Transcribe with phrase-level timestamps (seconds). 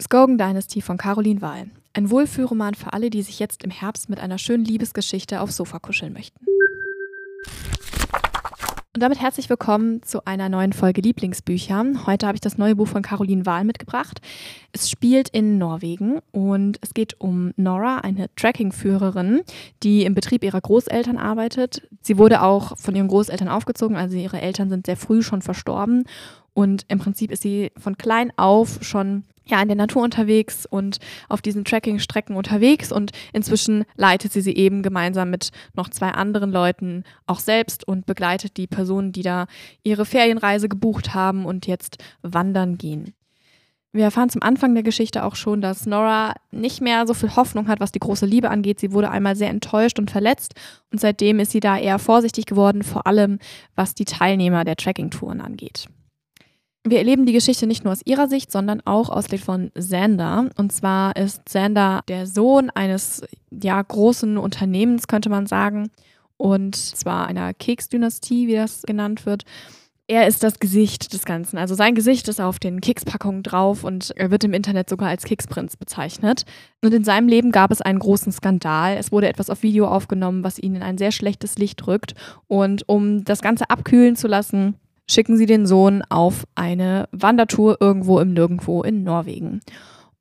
[0.00, 1.66] Skogan Dynasty von Caroline Wahl.
[1.92, 5.80] Ein Wohlfühlroman für alle, die sich jetzt im Herbst mit einer schönen Liebesgeschichte aufs Sofa
[5.80, 6.38] kuscheln möchten.
[8.94, 11.84] Und damit herzlich willkommen zu einer neuen Folge Lieblingsbücher.
[12.06, 14.20] Heute habe ich das neue Buch von Caroline Wahl mitgebracht.
[14.70, 19.42] Es spielt in Norwegen und es geht um Nora, eine Trekkingführerin,
[19.82, 21.88] die im Betrieb ihrer Großeltern arbeitet.
[22.02, 26.04] Sie wurde auch von ihren Großeltern aufgezogen, also ihre Eltern sind sehr früh schon verstorben
[26.58, 30.98] und im Prinzip ist sie von klein auf schon ja, in der Natur unterwegs und
[31.28, 36.50] auf diesen Trekking-Strecken unterwegs und inzwischen leitet sie sie eben gemeinsam mit noch zwei anderen
[36.50, 39.46] Leuten auch selbst und begleitet die Personen, die da
[39.84, 43.14] ihre Ferienreise gebucht haben und jetzt wandern gehen.
[43.92, 47.68] Wir erfahren zum Anfang der Geschichte auch schon, dass Nora nicht mehr so viel Hoffnung
[47.68, 48.80] hat, was die große Liebe angeht.
[48.80, 50.56] Sie wurde einmal sehr enttäuscht und verletzt
[50.90, 53.38] und seitdem ist sie da eher vorsichtig geworden, vor allem
[53.76, 55.88] was die Teilnehmer der Trekking-Touren angeht.
[56.90, 60.48] Wir erleben die Geschichte nicht nur aus ihrer Sicht, sondern auch aus der von Xander.
[60.56, 65.90] Und zwar ist Xander der Sohn eines ja, großen Unternehmens, könnte man sagen.
[66.36, 69.44] Und zwar einer Keksdynastie, wie das genannt wird.
[70.10, 71.58] Er ist das Gesicht des Ganzen.
[71.58, 75.24] Also sein Gesicht ist auf den Kekspackungen drauf und er wird im Internet sogar als
[75.24, 76.44] Keksprinz bezeichnet.
[76.82, 78.96] Und in seinem Leben gab es einen großen Skandal.
[78.96, 82.14] Es wurde etwas auf Video aufgenommen, was ihn in ein sehr schlechtes Licht rückt.
[82.46, 84.76] Und um das Ganze abkühlen zu lassen,
[85.10, 89.60] schicken sie den Sohn auf eine Wandertour irgendwo im Nirgendwo in Norwegen.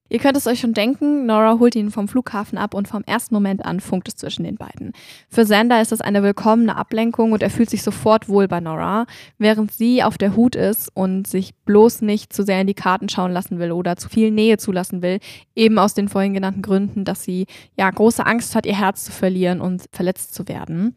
[0.09, 3.33] Ihr könnt es euch schon denken, Nora holt ihn vom Flughafen ab und vom ersten
[3.33, 4.94] Moment an funkt es zwischen den beiden.
[5.29, 9.05] Für Xander ist das eine willkommene Ablenkung und er fühlt sich sofort wohl bei Nora,
[9.38, 13.09] während sie auf der Hut ist und sich bloß nicht zu sehr in die Karten
[13.09, 15.19] schauen lassen will oder zu viel Nähe zulassen will,
[15.55, 19.11] eben aus den vorhin genannten Gründen, dass sie ja große Angst hat, ihr Herz zu
[19.11, 20.95] verlieren und verletzt zu werden.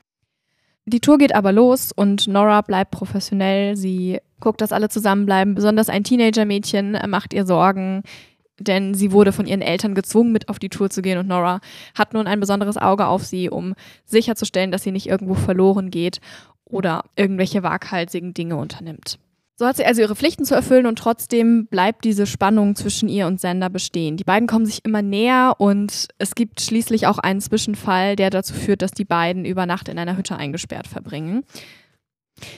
[0.93, 3.77] Die Tour geht aber los und Nora bleibt professionell.
[3.77, 5.55] Sie guckt, dass alle zusammenbleiben.
[5.55, 8.03] Besonders ein Teenager-Mädchen macht ihr Sorgen,
[8.59, 11.61] denn sie wurde von ihren Eltern gezwungen, mit auf die Tour zu gehen und Nora
[11.95, 13.75] hat nun ein besonderes Auge auf sie, um
[14.05, 16.21] sicherzustellen, dass sie nicht irgendwo verloren geht
[16.65, 19.21] oder irgendwelche waghalsigen Dinge unternimmt.
[19.61, 23.27] So hat sie also ihre Pflichten zu erfüllen und trotzdem bleibt diese Spannung zwischen ihr
[23.27, 24.17] und Sender bestehen.
[24.17, 28.55] Die beiden kommen sich immer näher und es gibt schließlich auch einen Zwischenfall, der dazu
[28.55, 31.45] führt, dass die beiden über Nacht in einer Hütte eingesperrt verbringen.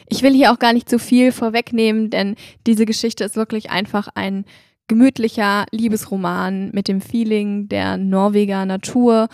[0.09, 2.37] Ich will hier auch gar nicht zu viel vorwegnehmen, denn
[2.69, 4.45] diese Geschichte ist wirklich einfach ein
[4.87, 9.29] gemütlicher Liebesroman mit dem Feeling der Norweger Natur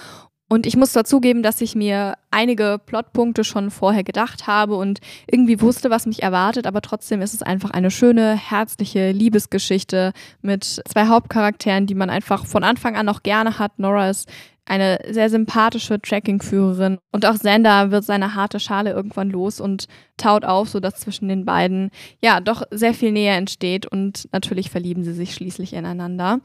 [0.48, 5.00] und ich muss dazugeben, dass ich mir einige Plotpunkte schon vorher gedacht habe und
[5.30, 10.64] irgendwie wusste, was mich erwartet, aber trotzdem ist es einfach eine schöne, herzliche Liebesgeschichte mit
[10.64, 13.78] zwei Hauptcharakteren, die man einfach von Anfang an noch gerne hat.
[13.78, 14.28] Nora ist
[14.64, 19.86] eine sehr sympathische Trekkingführerin und auch Xander wird seine harte Schale irgendwann los und
[20.16, 25.04] taut auf, sodass zwischen den beiden ja doch sehr viel Nähe entsteht und natürlich verlieben
[25.04, 26.40] sie sich schließlich ineinander.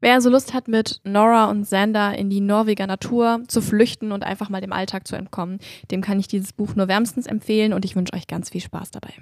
[0.00, 4.22] Wer also Lust hat, mit Nora und Xander in die Norweger Natur zu flüchten und
[4.22, 5.58] einfach mal dem Alltag zu entkommen,
[5.90, 8.90] dem kann ich dieses Buch nur wärmstens empfehlen und ich wünsche euch ganz viel Spaß
[8.90, 9.14] dabei.